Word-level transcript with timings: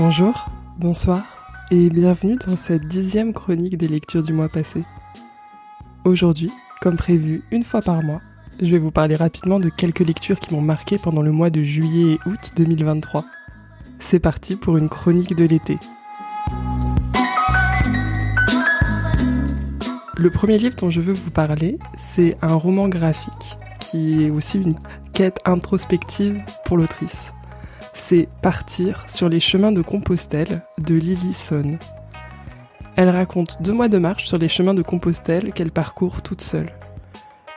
Bonjour, 0.00 0.46
bonsoir 0.78 1.24
et 1.72 1.90
bienvenue 1.90 2.36
dans 2.46 2.56
cette 2.56 2.86
dixième 2.86 3.32
chronique 3.32 3.76
des 3.76 3.88
lectures 3.88 4.22
du 4.22 4.32
mois 4.32 4.48
passé. 4.48 4.84
Aujourd'hui, 6.04 6.52
comme 6.80 6.96
prévu 6.96 7.42
une 7.50 7.64
fois 7.64 7.80
par 7.80 8.00
mois, 8.04 8.20
je 8.62 8.70
vais 8.70 8.78
vous 8.78 8.92
parler 8.92 9.16
rapidement 9.16 9.58
de 9.58 9.68
quelques 9.68 10.06
lectures 10.06 10.38
qui 10.38 10.54
m'ont 10.54 10.60
marqué 10.60 10.98
pendant 10.98 11.20
le 11.20 11.32
mois 11.32 11.50
de 11.50 11.64
juillet 11.64 12.12
et 12.12 12.28
août 12.28 12.52
2023. 12.54 13.24
C'est 13.98 14.20
parti 14.20 14.54
pour 14.54 14.76
une 14.76 14.88
chronique 14.88 15.34
de 15.34 15.44
l'été. 15.44 15.78
Le 20.16 20.30
premier 20.30 20.58
livre 20.58 20.76
dont 20.76 20.90
je 20.90 21.00
veux 21.00 21.12
vous 21.12 21.32
parler, 21.32 21.76
c'est 21.96 22.38
un 22.40 22.54
roman 22.54 22.88
graphique 22.88 23.58
qui 23.80 24.22
est 24.22 24.30
aussi 24.30 24.58
une 24.58 24.76
quête 25.12 25.40
introspective 25.44 26.40
pour 26.64 26.76
l'autrice 26.76 27.32
c'est 27.98 28.28
Partir 28.42 29.04
sur 29.08 29.28
les 29.28 29.40
chemins 29.40 29.72
de 29.72 29.82
Compostelle 29.82 30.62
de 30.78 30.94
Lily 30.94 31.34
Son. 31.34 31.78
Elle 32.96 33.10
raconte 33.10 33.60
deux 33.60 33.72
mois 33.72 33.88
de 33.88 33.98
marche 33.98 34.26
sur 34.26 34.38
les 34.38 34.48
chemins 34.48 34.72
de 34.72 34.82
Compostelle 34.82 35.52
qu'elle 35.52 35.70
parcourt 35.70 36.22
toute 36.22 36.40
seule. 36.40 36.72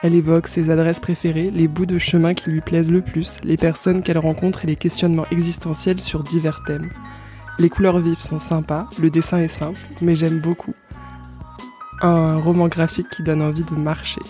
Elle 0.02 0.14
évoque 0.14 0.48
ses 0.48 0.70
adresses 0.70 1.00
préférées, 1.00 1.50
les 1.50 1.68
bouts 1.68 1.86
de 1.86 1.98
chemin 1.98 2.34
qui 2.34 2.50
lui 2.50 2.60
plaisent 2.60 2.90
le 2.90 3.02
plus, 3.02 3.38
les 3.44 3.56
personnes 3.56 4.02
qu'elle 4.02 4.18
rencontre 4.18 4.64
et 4.64 4.66
les 4.66 4.76
questionnements 4.76 5.26
existentiels 5.30 6.00
sur 6.00 6.22
divers 6.22 6.64
thèmes. 6.64 6.90
Les 7.58 7.70
couleurs 7.70 8.00
vives 8.00 8.20
sont 8.20 8.40
sympas, 8.40 8.88
le 9.00 9.10
dessin 9.10 9.38
est 9.38 9.48
simple, 9.48 9.80
mais 10.00 10.16
j'aime 10.16 10.40
beaucoup. 10.40 10.74
Un 12.00 12.38
roman 12.38 12.68
graphique 12.68 13.10
qui 13.10 13.22
donne 13.22 13.42
envie 13.42 13.64
de 13.64 13.74
marcher. 13.74 14.20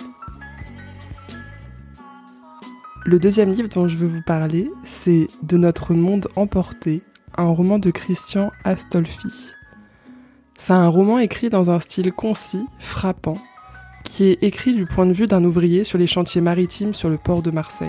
Le 3.05 3.19
deuxième 3.19 3.51
livre 3.51 3.69
dont 3.69 3.89
je 3.89 3.97
veux 3.97 4.07
vous 4.07 4.23
parler, 4.23 4.71
c'est 4.85 5.27
De 5.43 5.57
notre 5.57 5.93
monde 5.93 6.29
emporté, 6.37 7.03
un 7.37 7.49
roman 7.49 7.81
de 7.81 7.91
Christian 7.91 8.53
Astolfi. 8.63 9.55
C'est 10.57 10.73
un 10.73 10.87
roman 10.87 11.19
écrit 11.19 11.51
dans 11.51 11.69
un 11.69 11.81
style 11.81 12.13
concis, 12.13 12.65
frappant, 12.79 13.35
qui 14.05 14.27
est 14.27 14.39
écrit 14.45 14.73
du 14.73 14.87
point 14.87 15.05
de 15.05 15.13
vue 15.13 15.27
d'un 15.27 15.43
ouvrier 15.43 15.83
sur 15.83 15.99
les 15.99 16.07
chantiers 16.07 16.41
maritimes 16.41 16.95
sur 16.95 17.09
le 17.09 17.19
port 17.19 17.43
de 17.43 17.51
Marseille. 17.51 17.89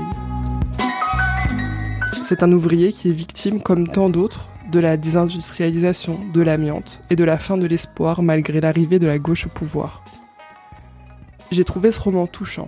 C'est 2.23 2.41
un 2.41 2.51
ouvrier 2.51 2.91
qui 2.91 3.09
est 3.09 3.13
victime, 3.13 3.61
comme 3.61 3.87
tant 3.87 4.09
d'autres, 4.09 4.47
de 4.71 4.79
la 4.79 4.97
désindustrialisation, 4.97 6.19
de 6.33 6.41
l'amiante 6.41 7.01
et 7.11 7.15
de 7.15 7.23
la 7.23 7.37
fin 7.37 7.57
de 7.57 7.67
l'espoir 7.67 8.23
malgré 8.23 8.61
l'arrivée 8.61 8.97
de 8.97 9.05
la 9.05 9.19
gauche 9.19 9.45
au 9.45 9.49
pouvoir. 9.49 10.03
J'ai 11.51 11.65
trouvé 11.65 11.91
ce 11.91 11.99
roman 11.99 12.25
touchant, 12.25 12.67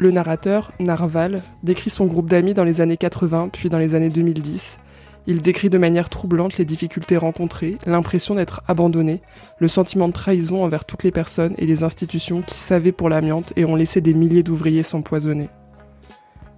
le 0.00 0.10
narrateur, 0.10 0.72
Narval, 0.80 1.42
décrit 1.62 1.90
son 1.90 2.06
groupe 2.06 2.30
d'amis 2.30 2.54
dans 2.54 2.64
les 2.64 2.80
années 2.80 2.96
80 2.96 3.50
puis 3.52 3.68
dans 3.68 3.78
les 3.78 3.94
années 3.94 4.08
2010. 4.08 4.78
Il 5.26 5.42
décrit 5.42 5.68
de 5.68 5.76
manière 5.76 6.08
troublante 6.08 6.56
les 6.56 6.64
difficultés 6.64 7.18
rencontrées, 7.18 7.76
l'impression 7.84 8.34
d'être 8.34 8.62
abandonné, 8.66 9.20
le 9.58 9.68
sentiment 9.68 10.08
de 10.08 10.14
trahison 10.14 10.64
envers 10.64 10.86
toutes 10.86 11.02
les 11.02 11.10
personnes 11.10 11.54
et 11.58 11.66
les 11.66 11.84
institutions 11.84 12.40
qui 12.40 12.58
savaient 12.58 12.92
pour 12.92 13.10
l'amiante 13.10 13.52
et 13.56 13.66
ont 13.66 13.76
laissé 13.76 14.00
des 14.00 14.14
milliers 14.14 14.42
d'ouvriers 14.42 14.84
s'empoisonner. 14.84 15.50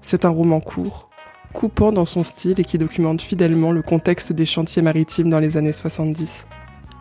C'est 0.03 0.25
un 0.25 0.31
roman 0.31 0.61
court, 0.61 1.11
coupant 1.53 1.91
dans 1.91 2.05
son 2.05 2.23
style 2.23 2.61
et 2.61 2.65
qui 2.65 2.79
documente 2.79 3.23
fidèlement 3.23 3.73
le 3.73 3.83
contexte 3.83 4.33
des 4.33 4.47
chantiers 4.47 4.83
maritimes 4.83 5.31
dans 5.31 5.41
les 5.41 5.57
années 5.57 5.73
70. 5.73 6.47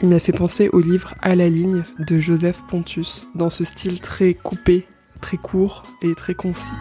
Il 0.02 0.10
m'a 0.10 0.18
fait 0.18 0.32
penser 0.32 0.70
au 0.74 0.80
livre 0.80 1.14
À 1.22 1.36
la 1.36 1.50
ligne 1.50 1.84
de 2.00 2.18
Joseph 2.18 2.64
Pontus, 2.68 3.28
dans 3.36 3.52
ce 3.52 3.64
style 3.64 4.00
très 4.00 4.34
coupé 4.34 4.86
très 5.22 5.38
court 5.38 5.84
et 6.02 6.14
très 6.16 6.34
concis. 6.34 6.74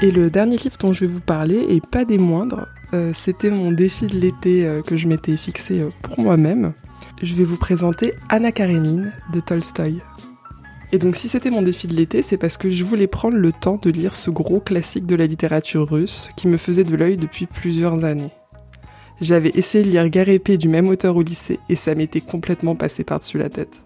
Et 0.00 0.10
le 0.10 0.30
dernier 0.30 0.56
livre 0.56 0.76
dont 0.80 0.92
je 0.92 1.00
vais 1.00 1.12
vous 1.12 1.20
parler, 1.20 1.64
et 1.68 1.80
pas 1.80 2.04
des 2.04 2.18
moindres, 2.18 2.66
euh, 2.92 3.12
c'était 3.14 3.50
mon 3.50 3.70
défi 3.70 4.06
de 4.06 4.18
l'été 4.18 4.66
euh, 4.66 4.82
que 4.82 4.96
je 4.96 5.06
m'étais 5.06 5.36
fixé 5.36 5.80
euh, 5.80 5.90
pour 6.02 6.18
moi-même. 6.18 6.72
Je 7.22 7.34
vais 7.34 7.44
vous 7.44 7.56
présenter 7.56 8.14
Anna 8.28 8.50
Karenine 8.50 9.12
de 9.32 9.38
Tolstoï. 9.38 10.00
Et 10.90 10.98
donc 10.98 11.14
si 11.14 11.28
c'était 11.28 11.50
mon 11.50 11.62
défi 11.62 11.86
de 11.86 11.94
l'été, 11.94 12.22
c'est 12.22 12.36
parce 12.36 12.56
que 12.56 12.68
je 12.68 12.84
voulais 12.84 13.06
prendre 13.06 13.36
le 13.36 13.52
temps 13.52 13.78
de 13.80 13.90
lire 13.90 14.14
ce 14.14 14.30
gros 14.30 14.60
classique 14.60 15.06
de 15.06 15.14
la 15.14 15.26
littérature 15.26 15.88
russe 15.88 16.30
qui 16.36 16.48
me 16.48 16.56
faisait 16.56 16.84
de 16.84 16.96
l'œil 16.96 17.16
depuis 17.16 17.46
plusieurs 17.46 18.04
années. 18.04 18.32
J'avais 19.20 19.50
essayé 19.54 19.84
de 19.84 19.90
lire 19.90 20.08
Guerre 20.08 20.28
épée 20.28 20.58
du 20.58 20.68
même 20.68 20.88
auteur 20.88 21.16
au 21.16 21.22
lycée 21.22 21.60
et 21.68 21.76
ça 21.76 21.94
m'était 21.94 22.20
complètement 22.20 22.74
passé 22.74 23.04
par-dessus 23.04 23.38
la 23.38 23.48
tête. 23.48 23.80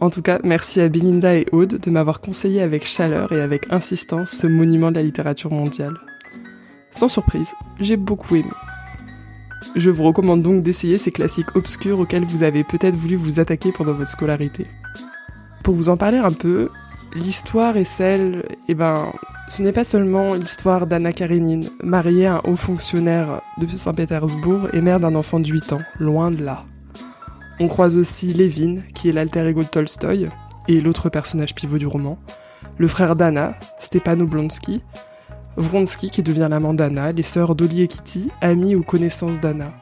En 0.00 0.10
tout 0.10 0.22
cas, 0.22 0.38
merci 0.44 0.80
à 0.80 0.88
Belinda 0.88 1.34
et 1.34 1.46
Aude 1.52 1.78
de 1.80 1.90
m'avoir 1.90 2.20
conseillé 2.20 2.60
avec 2.60 2.84
chaleur 2.84 3.32
et 3.32 3.40
avec 3.40 3.72
insistance 3.72 4.30
ce 4.30 4.46
monument 4.46 4.90
de 4.90 4.96
la 4.96 5.02
littérature 5.02 5.50
mondiale. 5.50 5.94
Sans 6.90 7.08
surprise, 7.08 7.52
j'ai 7.80 7.96
beaucoup 7.96 8.36
aimé. 8.36 8.50
Je 9.74 9.90
vous 9.90 10.04
recommande 10.04 10.42
donc 10.42 10.62
d'essayer 10.62 10.96
ces 10.96 11.12
classiques 11.12 11.56
obscurs 11.56 12.00
auxquels 12.00 12.24
vous 12.24 12.42
avez 12.42 12.64
peut-être 12.64 12.94
voulu 12.94 13.16
vous 13.16 13.40
attaquer 13.40 13.72
pendant 13.72 13.92
votre 13.92 14.10
scolarité. 14.10 14.66
Pour 15.64 15.74
vous 15.74 15.88
en 15.88 15.96
parler 15.96 16.18
un 16.18 16.30
peu, 16.30 16.70
l'histoire 17.14 17.76
est 17.76 17.84
celle, 17.84 18.44
eh 18.68 18.74
ben, 18.74 19.12
ce 19.48 19.62
n'est 19.62 19.72
pas 19.72 19.84
seulement 19.84 20.34
l'histoire 20.34 20.86
d'Anna 20.86 21.12
Karenine, 21.12 21.68
mariée 21.82 22.26
à 22.26 22.36
un 22.36 22.42
haut 22.44 22.56
fonctionnaire 22.56 23.40
de 23.58 23.66
Saint-Pétersbourg 23.66 24.68
et 24.72 24.80
mère 24.80 25.00
d'un 25.00 25.14
enfant 25.14 25.40
de 25.40 25.48
8 25.48 25.72
ans, 25.72 25.82
loin 25.98 26.30
de 26.30 26.44
là. 26.44 26.60
On 27.58 27.68
croise 27.68 27.96
aussi 27.96 28.34
Levin, 28.34 28.82
qui 28.94 29.08
est 29.08 29.12
l'alter 29.12 29.48
ego 29.48 29.62
de 29.62 29.68
Tolstoï, 29.68 30.26
et 30.68 30.80
l'autre 30.80 31.08
personnage 31.08 31.54
pivot 31.54 31.78
du 31.78 31.86
roman, 31.86 32.18
le 32.76 32.88
frère 32.88 33.16
d'Anna, 33.16 33.58
Stepan 33.78 34.20
Oblonsky, 34.20 34.82
Vronsky 35.56 36.10
qui 36.10 36.22
devient 36.22 36.48
l'amant 36.50 36.74
d'Anna, 36.74 37.12
les 37.12 37.22
sœurs 37.22 37.54
Dolly 37.54 37.82
et 37.82 37.88
Kitty, 37.88 38.28
amies 38.42 38.74
ou 38.74 38.82
connaissances 38.82 39.40
d'Anna. 39.40 39.72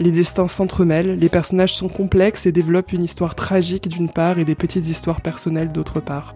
Les 0.00 0.12
destins 0.12 0.48
s'entremêlent, 0.48 1.18
les 1.18 1.28
personnages 1.28 1.74
sont 1.74 1.90
complexes 1.90 2.46
et 2.46 2.52
développent 2.52 2.92
une 2.92 3.04
histoire 3.04 3.34
tragique 3.34 3.88
d'une 3.88 4.08
part 4.08 4.38
et 4.38 4.46
des 4.46 4.54
petites 4.54 4.88
histoires 4.88 5.20
personnelles 5.20 5.72
d'autre 5.72 6.00
part. 6.00 6.34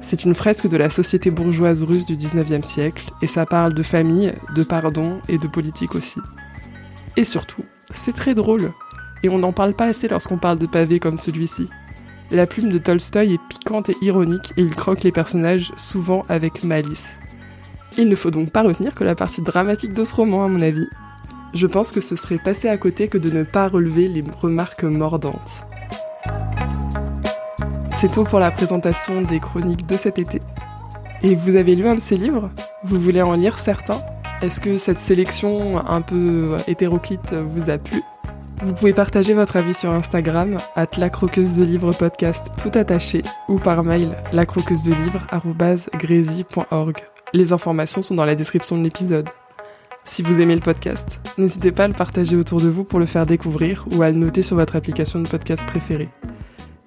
C'est 0.00 0.24
une 0.24 0.34
fresque 0.34 0.68
de 0.68 0.76
la 0.76 0.90
société 0.90 1.30
bourgeoise 1.30 1.84
russe 1.84 2.06
du 2.06 2.16
19e 2.16 2.64
siècle, 2.64 3.12
et 3.22 3.26
ça 3.26 3.46
parle 3.46 3.72
de 3.72 3.84
famille, 3.84 4.32
de 4.56 4.64
pardon 4.64 5.20
et 5.28 5.38
de 5.38 5.46
politique 5.46 5.94
aussi. 5.94 6.18
Et 7.16 7.24
surtout, 7.24 7.64
c'est 7.90 8.14
très 8.14 8.34
drôle 8.34 8.72
et 9.22 9.28
on 9.28 9.38
n'en 9.38 9.52
parle 9.52 9.74
pas 9.74 9.86
assez 9.86 10.08
lorsqu'on 10.08 10.38
parle 10.38 10.58
de 10.58 10.66
pavés 10.66 11.00
comme 11.00 11.18
celui-ci. 11.18 11.68
La 12.30 12.46
plume 12.46 12.70
de 12.70 12.78
Tolstoï 12.78 13.34
est 13.34 13.48
piquante 13.48 13.88
et 13.88 13.96
ironique 14.02 14.52
et 14.56 14.62
il 14.62 14.74
croque 14.74 15.04
les 15.04 15.12
personnages 15.12 15.72
souvent 15.76 16.22
avec 16.28 16.64
malice. 16.64 17.08
Il 17.98 18.08
ne 18.08 18.16
faut 18.16 18.30
donc 18.30 18.50
pas 18.50 18.62
retenir 18.62 18.94
que 18.94 19.04
la 19.04 19.14
partie 19.14 19.42
dramatique 19.42 19.94
de 19.94 20.04
ce 20.04 20.14
roman 20.14 20.44
à 20.44 20.48
mon 20.48 20.60
avis. 20.60 20.88
Je 21.54 21.66
pense 21.66 21.92
que 21.92 22.00
ce 22.00 22.16
serait 22.16 22.38
passé 22.38 22.68
à 22.68 22.76
côté 22.76 23.08
que 23.08 23.16
de 23.16 23.30
ne 23.30 23.44
pas 23.44 23.68
relever 23.68 24.08
les 24.08 24.22
remarques 24.40 24.84
mordantes. 24.84 25.64
C'est 27.92 28.10
tout 28.10 28.24
pour 28.24 28.40
la 28.40 28.50
présentation 28.50 29.22
des 29.22 29.40
chroniques 29.40 29.86
de 29.86 29.96
cet 29.96 30.18
été. 30.18 30.42
Et 31.22 31.34
vous 31.34 31.56
avez 31.56 31.74
lu 31.74 31.86
un 31.88 31.94
de 31.94 32.00
ces 32.00 32.16
livres? 32.18 32.50
Vous 32.84 33.00
voulez 33.00 33.22
en 33.22 33.34
lire 33.34 33.58
certains? 33.58 34.00
Est-ce 34.42 34.60
que 34.60 34.76
cette 34.76 34.98
sélection 34.98 35.78
un 35.88 36.02
peu 36.02 36.56
hétéroclite 36.68 37.32
vous 37.32 37.70
a 37.70 37.78
plu? 37.78 38.02
Vous 38.62 38.72
pouvez 38.72 38.92
partager 38.92 39.34
votre 39.34 39.56
avis 39.56 39.74
sur 39.74 39.92
Instagram, 39.92 40.56
at 40.76 40.88
la 40.96 41.10
croqueuse 41.10 41.54
de 41.54 41.64
livres 41.64 41.92
podcast 41.92 42.46
tout 42.58 42.70
attaché, 42.74 43.22
ou 43.48 43.58
par 43.58 43.84
mail, 43.84 44.16
la 44.32 44.46
croqueuse 44.46 44.82
de 44.82 44.92
livres 44.92 45.26
Les 47.34 47.52
informations 47.52 48.02
sont 48.02 48.14
dans 48.14 48.24
la 48.24 48.34
description 48.34 48.78
de 48.78 48.84
l'épisode. 48.84 49.28
Si 50.04 50.22
vous 50.22 50.40
aimez 50.40 50.54
le 50.54 50.60
podcast, 50.60 51.20
n'hésitez 51.36 51.72
pas 51.72 51.84
à 51.84 51.88
le 51.88 51.94
partager 51.94 52.36
autour 52.36 52.60
de 52.60 52.68
vous 52.68 52.84
pour 52.84 52.98
le 52.98 53.06
faire 53.06 53.26
découvrir 53.26 53.84
ou 53.92 54.02
à 54.02 54.10
le 54.10 54.16
noter 54.16 54.42
sur 54.42 54.56
votre 54.56 54.76
application 54.76 55.20
de 55.20 55.28
podcast 55.28 55.66
préférée. 55.66 56.08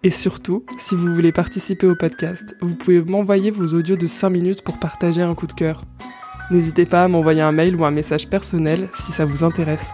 Et 0.01 0.11
surtout, 0.11 0.63
si 0.77 0.95
vous 0.95 1.13
voulez 1.13 1.33
participer 1.33 1.85
au 1.85 1.95
podcast, 1.95 2.55
vous 2.61 2.75
pouvez 2.75 3.01
m'envoyer 3.01 3.51
vos 3.51 3.75
audios 3.75 3.97
de 3.97 4.07
5 4.07 4.29
minutes 4.29 4.61
pour 4.63 4.79
partager 4.79 5.21
un 5.21 5.35
coup 5.35 5.47
de 5.47 5.53
cœur. 5.53 5.83
N'hésitez 6.49 6.85
pas 6.85 7.03
à 7.03 7.07
m'envoyer 7.09 7.41
un 7.41 7.51
mail 7.51 7.75
ou 7.75 7.83
un 7.83 7.91
message 7.91 8.29
personnel 8.29 8.87
si 8.93 9.11
ça 9.11 9.25
vous 9.25 9.43
intéresse. 9.43 9.91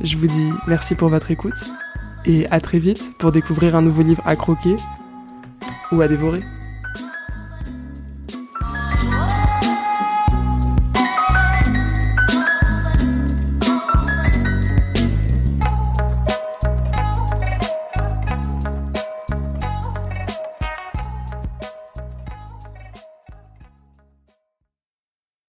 Je 0.00 0.16
vous 0.16 0.26
dis 0.26 0.50
merci 0.66 0.94
pour 0.94 1.08
votre 1.08 1.30
écoute 1.30 1.70
et 2.24 2.46
à 2.50 2.60
très 2.60 2.78
vite 2.78 3.16
pour 3.18 3.32
découvrir 3.32 3.76
un 3.76 3.82
nouveau 3.82 4.02
livre 4.02 4.22
à 4.26 4.34
croquer 4.36 4.76
ou 5.92 6.00
à 6.00 6.08
dévorer. 6.08 6.42